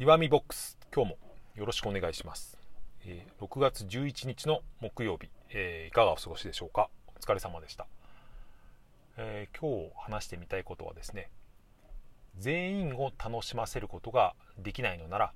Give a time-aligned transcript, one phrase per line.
[0.00, 1.18] 岩見ボックス今日も
[1.56, 2.56] よろしくお願いします、
[3.04, 6.88] えー6月11日の木曜日、えーいかがお過ごしでしょうか？
[7.18, 7.86] お疲れ様でした、
[9.18, 11.28] えー今日話してみたいことはですね
[12.38, 15.32] 全員を楽しませることができないのなら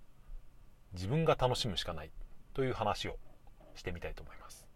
[0.94, 2.10] 自分が楽しむしかない
[2.54, 3.18] という話を
[3.74, 4.66] してみたいと思います。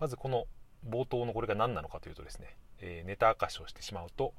[0.00, 0.46] まずこの
[0.88, 4.32] 冒頭のこれが何なのかというとですね、えーネタ明かしをしてしまうと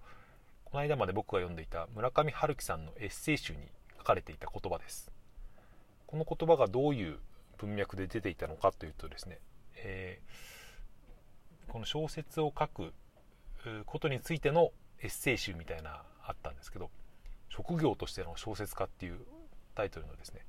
[0.65, 3.59] この間まで僕が読んでいた村上春樹さんのエッセイ集に
[4.03, 5.09] 書かれていた言葉です。
[6.07, 7.19] この言葉がどういう
[7.57, 9.39] 文脈で出ていたのかというとですね、
[9.77, 10.53] えー
[11.69, 12.93] この小説を書く
[13.85, 14.71] ことについての
[15.01, 16.91] エッセイ集みたいなあったんですけど
[17.49, 19.19] 職業としての小説家っていう
[19.73, 20.41] タイトルのですね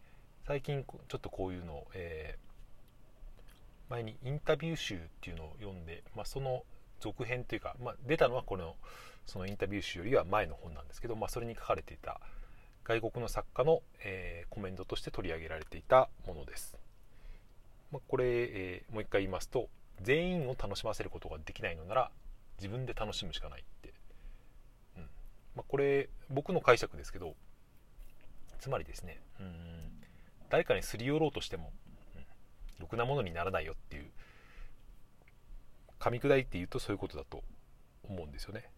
[0.46, 2.44] 最近ちょっとこういうのを、えー
[3.90, 6.64] 前にインタビュー集っていうのを読んで、まあ、その
[7.00, 8.76] 続編というか、まあ、出たのはこの
[9.26, 12.18] そのインタビュー集よりは前の本なんですけど、まあ、それに書かれていた
[12.84, 16.76] 外国の作家の、えーコメントとして取り上げられていたものです、
[17.90, 19.68] まあ、これ、えーもう一回言いますと
[20.00, 22.10] 全員を楽しませることができないのなら
[22.58, 23.92] 自分で楽しむしかないって、
[24.96, 25.02] うん。
[25.56, 27.34] まあ、これ僕の解釈ですけど
[28.60, 29.46] つまりですねうん
[30.50, 31.72] 誰かにすり寄ろうとしても、
[32.16, 32.24] うん
[32.80, 34.04] ろくなものにならないよっていう
[36.00, 37.42] 噛み砕いて言うとそういうことだと
[38.08, 38.68] 思うんですよね。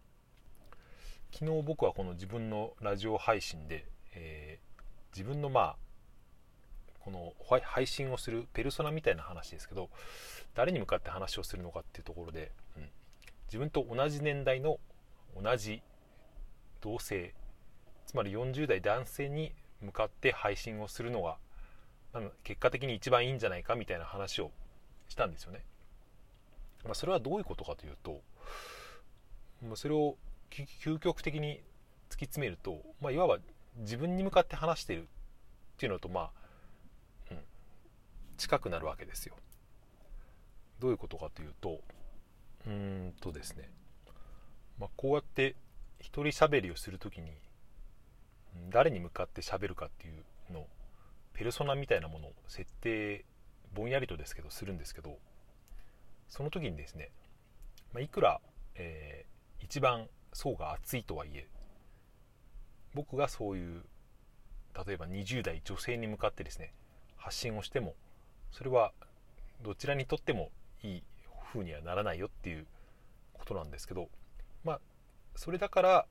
[1.32, 3.84] 昨日僕はこの自分のラジオ配信で、
[4.16, 4.66] えー
[5.16, 5.76] 自分のまあ
[7.00, 9.88] この配信をするペルソナみたいな話ですけど
[10.54, 12.90] 誰に向かって話をするのかっていうところで、うん
[13.46, 14.80] 自分と同じ年代の
[15.40, 15.80] 同じ
[16.80, 17.32] 同性
[18.04, 21.36] つまり40代男性に向かって配信をするのが
[22.42, 24.50] 結果的に一番いいんじゃないかみたいな話を
[25.08, 25.64] したんですよね。
[26.84, 28.20] まあ、それはどういうことかというと、
[29.62, 30.16] ま、それを
[30.50, 31.60] 究究極的に
[32.10, 33.38] 突き詰めると、まあ、いわば
[33.78, 35.06] 自分に向かって話しているっ
[35.78, 36.30] ていうのとまあ、
[37.30, 37.38] うん、
[38.36, 39.34] 近くなるわけですよ。
[40.80, 41.80] どういうことかというと
[42.66, 42.72] うー
[43.08, 43.70] んとですね、
[44.78, 45.56] まあ、こうやって
[46.00, 47.32] 一人喋りをするときに
[48.68, 50.66] 誰に向かって喋るかっていうの
[51.32, 53.24] ペルソナみたいなものを設定
[53.72, 55.18] ぼんやりとですけどするんですけど
[56.28, 57.10] その時にですね、
[57.94, 58.40] まあ、いくら、
[58.74, 59.36] えー
[59.66, 61.48] 一番層が厚いとはいえ
[62.96, 63.82] 僕がそういう
[64.86, 66.72] 例えば20代女性に向かってですね
[67.16, 67.94] 発信をしても
[68.50, 68.92] それは
[69.62, 70.50] どちらにとっても
[70.82, 71.02] いい
[71.52, 72.66] 風にはならないよっていう
[73.34, 74.08] ことなんですけど
[74.64, 74.80] まあ
[75.34, 76.06] それだから、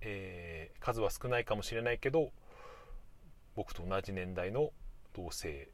[0.00, 2.30] えー数は少ないかもしれないけど
[3.54, 4.70] 僕と同じ年代の
[5.14, 5.68] 同性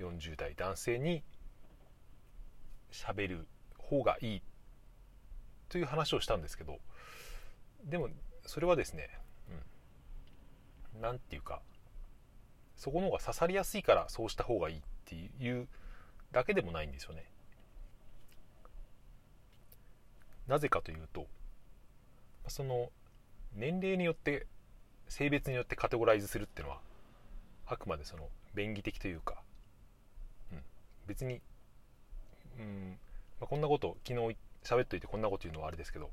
[0.00, 1.22] 40代男性に
[2.90, 3.46] 喋る
[3.78, 4.42] 方がいい
[5.68, 6.78] という話をしたんですけど
[7.84, 8.08] でも
[8.46, 9.08] それはですね
[10.94, 11.00] うん。
[11.00, 11.60] なんていうか
[12.76, 15.68] そこの方が刺さりやすいからそうした方がいいっていう
[16.32, 17.24] だけでもないんですよね。
[20.48, 21.26] なぜかというと
[22.48, 22.90] その
[23.54, 24.46] 年齢によって
[25.08, 26.80] 性別によってカテゴライズするっていうのは
[27.66, 29.40] あくまでその便宜的というか、
[30.52, 30.62] うん、
[31.06, 31.40] 別に、
[32.58, 32.98] うん。
[33.40, 36.10] まあ、こんなこと昨日喋っといてこんなこと言うのはあれですけど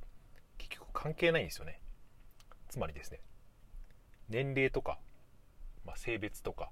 [0.57, 1.79] 結局関係ないんですよね。
[2.69, 3.19] つまりですね
[4.29, 4.99] 年齢とか、
[5.85, 6.69] まあ、性別とか、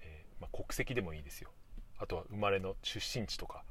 [0.00, 1.50] えーまあ、国籍でもいいですよ。
[1.98, 3.62] あとは生まれの出身地とか。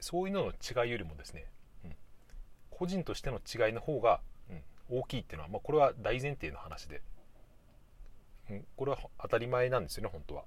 [0.00, 1.44] そういうのの違いよりもですね、
[1.84, 1.92] うん、
[2.70, 7.02] 個人としての違いの方が、うん、大きいっていうのは、まあ、これは大前提の話で、
[8.48, 10.44] うん、これは当たり前なんですよね本当は。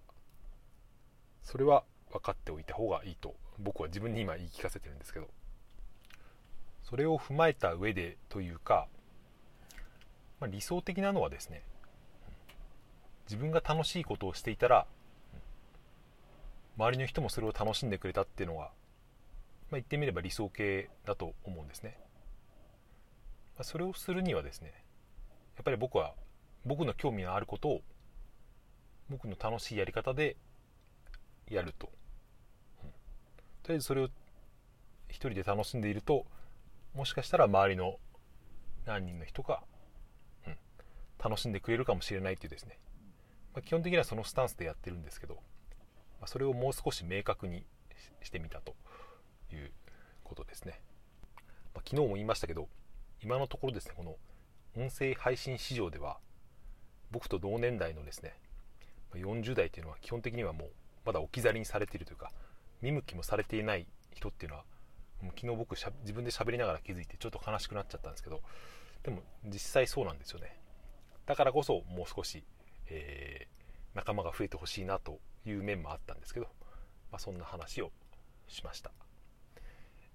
[1.44, 5.28] それは分かっておいた方がいいと僕は自分に今言い聞かせてるんですけど。
[6.82, 8.88] それを踏まえた上でというか、
[10.44, 11.64] まあ、理想的なのはですね
[13.30, 14.86] 自分が楽しいことをしていたら
[16.78, 18.70] 周りの人もそれを楽しんでくれたっていうのが、まあ、
[19.76, 21.98] 言ってみれば理想形だと思うんですね、
[23.56, 24.74] まあ、それをするにはですね
[25.56, 26.14] やっぱり僕は
[26.66, 27.82] 僕の興味のあることを
[29.10, 30.36] 僕の楽しいやり方で
[31.50, 31.90] やると、
[32.84, 32.90] うん
[33.64, 34.10] とりあえずそれを
[35.08, 36.26] 一人で楽しんでいると
[36.94, 37.96] もしかしたら周りの
[38.86, 39.73] 何人の人が、うん、
[41.24, 42.78] 楽しんでくれるかもしれないっていうですね、
[43.54, 45.40] まあ、基本的にはそのスタンスでやってるんですけど、ま
[46.26, 47.66] あ、それをもう少し明確に
[48.22, 48.76] してみたと
[49.52, 49.72] いう
[50.24, 50.82] ことですね、
[51.74, 52.68] まあ、昨日も言いましたけど
[53.22, 54.16] 今のところですねこの
[54.76, 56.18] 音声配信市場では
[57.12, 58.34] 僕と同年代のですね
[59.14, 60.70] 40代っていうのは基本的にはもう
[61.06, 62.32] まだ置き去りにされているというか
[62.82, 64.64] 見向きもされていない人っていうのは
[65.22, 68.42] もう昨日僕自分で喋りながら気づいてちょっと悲しくなっちゃったんですけど
[69.04, 70.63] でも実際そうなんですよね。
[71.26, 72.44] だからこそもう少し、
[72.88, 76.48] えー、仲間が増えてほしいなという面もあったんですけど、
[77.12, 77.92] まあ、そんな話を
[78.48, 78.92] しました、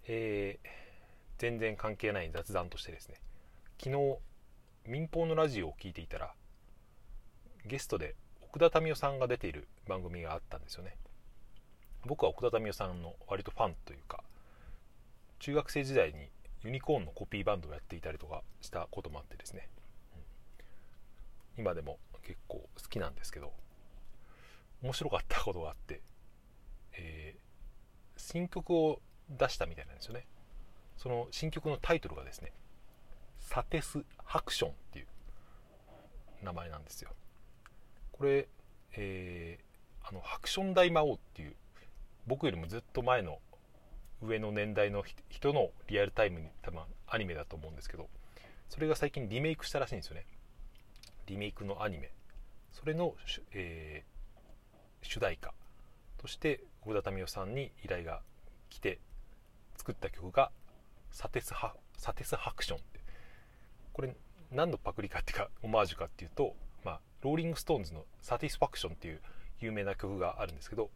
[0.06, 0.68] えー、
[1.38, 3.16] 全然関係ない雑談としてですね
[3.82, 4.18] 昨日
[4.86, 6.32] 民放のラジオを聞いていたら
[7.66, 10.96] ゲストで奥田民生さんが出ている番組があったんですよね。
[12.06, 14.22] 僕は奥田民生さんの割とファンというか
[15.38, 16.30] 中学生時代に
[16.64, 19.68] ユニコーンのコピーバンドをやっていたりとかしたこともあってですね、
[21.58, 23.52] 今でも結構好きなんですけど
[24.82, 26.00] 面白かったことがあって、
[26.92, 27.40] えー、
[28.16, 30.26] 新曲を出したみたいなんですよね。
[30.96, 32.52] その新曲のタイトルがですね
[33.38, 35.06] サテスハクションっていう
[36.42, 37.10] 名前なんですよ。
[38.12, 38.48] これ、
[38.96, 41.54] えー、あのハクション大魔王っていう
[42.26, 43.38] 僕よりもずっと前の
[44.22, 48.08] 上の年代の人のリアルタイムに多分アニメだと思うんですけど
[48.68, 50.26] それが最近リメイクしたらしいんですよね。
[51.28, 52.10] リメイクのアニメ。
[52.72, 53.14] それの、
[53.52, 55.52] えー、主題歌。
[56.16, 58.22] として小田民生さんに依頼が
[58.70, 58.98] 来て
[59.76, 60.50] 作った曲が
[61.12, 63.00] サテスハサテスハクションって。
[63.92, 64.16] これ
[64.50, 66.54] 何のパクリかっていうかオマージュかっていうと、
[66.84, 69.20] まあ、ローリング・ストーンズの「サティスファクション」っていう
[69.60, 70.90] 有名な曲があるんですけど、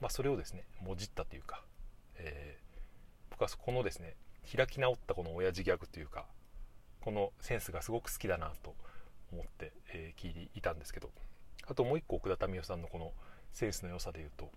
[0.00, 1.64] まあ、それをですねもじったというか、
[2.16, 4.16] えー、僕はこのですね
[4.54, 6.26] 開き直ったこの親父ギャグというか
[7.00, 8.74] このセンスがすごく好きだなと
[9.32, 11.10] 思って、えー、聞いていたんですけど
[11.66, 13.12] あともう一個奥田民生さんのこの
[13.52, 14.50] センスの良さで言うと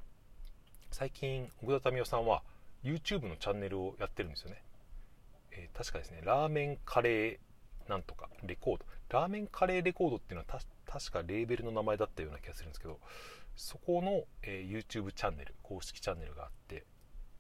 [0.92, 2.44] 最近奥田民生さんは
[2.84, 4.64] YouTube のチャンネルをやってるんですよね、
[5.52, 8.86] えー、確かですねラーメンカレーなんとかレコード。
[9.10, 13.00] ラーメンカレーレコードっていうのは確かレーベルの名前だったような気がするんですけど
[13.56, 16.86] そこの、えー、YouTube チャンネル公式チャンネルがあって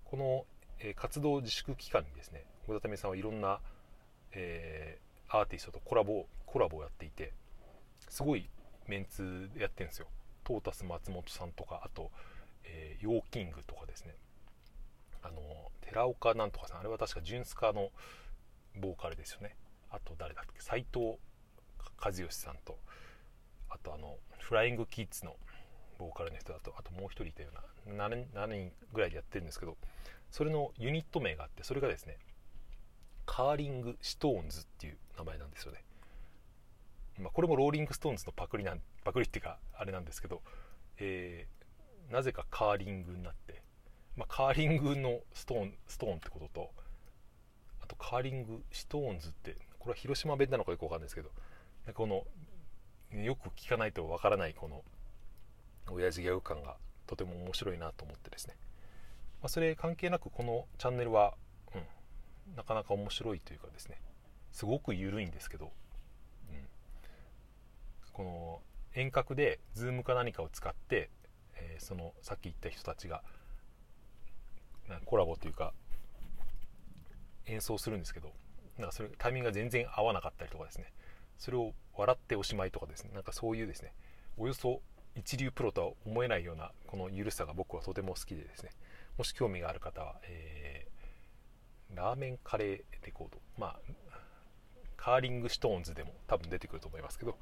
[0.03, 0.45] この、
[0.79, 3.59] えー、活動自粛期間にですね奥田民生さんはいろんな、
[4.33, 7.33] えー、アーティストとコラボコラボをやっていて
[8.09, 8.49] すごい
[8.87, 10.07] メンツでやってるんですよ。
[10.43, 12.11] トータス松本さんとかあと、
[12.63, 14.15] えー、 YO-KING とかですね。
[15.23, 15.39] あの
[15.81, 16.79] 寺岡なんとかさん。
[16.79, 17.89] あれは確かジュンスカの
[18.75, 19.55] ボーカルですよね。
[19.89, 20.59] あと誰だっけ。
[20.59, 21.17] 斎藤
[22.03, 22.77] 和義さんと
[23.69, 25.35] あとあのフライングキッズの
[25.97, 27.49] ボーカルの人だとあともう一人いたよ
[27.87, 29.77] うな 7, 7人ぐらいでやってるんですけど
[30.31, 32.17] それのユニット名があってそれがですね
[33.25, 35.83] カーリングストーンズっていう名前なんですよね、
[37.19, 40.41] まあ、これもローリングストーンズのパクリなんパクリっていうかあれなんですけど、
[40.97, 43.61] えー、なぜかカーリングになって、
[44.15, 46.69] まあ、カーリングのストーンストーンってことと
[47.81, 51.29] あとカーリングストーンズってこれは広島弁なのかよくわかんないですけど
[51.93, 52.23] この
[53.19, 54.83] よく聞かないとわからないこの
[55.91, 56.77] 親父ギャグ感が
[57.07, 58.55] とても面白いなと思ってですね、
[59.41, 61.33] まあ、それ関係なくこのチャンネルは、
[61.75, 61.77] う
[62.51, 63.99] ん、なかなか面白いというかですね。
[64.51, 65.71] すごく緩いんですけど、
[66.49, 66.67] うん、
[68.13, 68.61] この
[68.93, 71.09] 遠隔で Zoom か何かを使って、
[71.55, 73.23] えー、そのさっき言った人たちが
[75.05, 75.73] コラボというか
[77.45, 78.33] 演奏するんですけど
[78.77, 80.91] なんかそれタイミングが全然合わなかったりとかですね。
[81.37, 83.11] それを笑っておしまいとかですね。
[83.13, 83.93] なんかそういうですね。
[84.37, 84.81] およそ
[85.15, 88.71] 一流プロとは思えないようなこの緩さが僕はとても好きでですね。
[89.17, 93.39] もし興味がある方は、えー、ラーメンカレーレコード。
[93.57, 93.79] まあ
[95.01, 97.35] カーリングストーンズでも多分出てくると思いますけど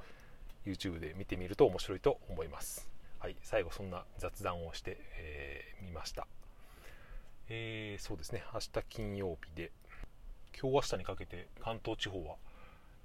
[0.66, 2.90] YouTube で見てみると面白いと思います。
[3.20, 4.98] はい最後そんな雑談をしてみ、
[5.90, 6.26] えー、ました。
[7.50, 8.44] えー、そうですね。
[8.54, 9.72] 明日金曜日で
[10.58, 12.38] 今日明日にかけて関東地方は、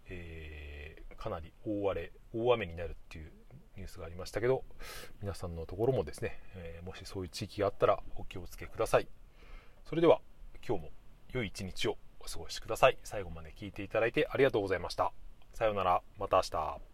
[0.08, 3.32] えー、かなり大荒れ大雨になるっていう
[3.76, 4.62] ニュースがありましたけど
[5.20, 9.08] 皆さんのところもですね、えー、もしそういう地域があったらお気をつけください。
[9.84, 10.20] それでは
[10.64, 10.90] 今日も
[11.32, 11.98] 良い一日を。
[12.24, 12.98] お過ごしください。
[13.04, 15.12] 最後まで聞いていただいてありがとうございました。
[15.52, 16.02] さようなら。
[16.18, 16.93] また明日。